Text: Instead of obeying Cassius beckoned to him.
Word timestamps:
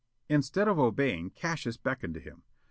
Instead 0.29 0.67
of 0.67 0.79
obeying 0.79 1.29
Cassius 1.29 1.77
beckoned 1.77 2.15
to 2.15 2.19
him. 2.19 2.41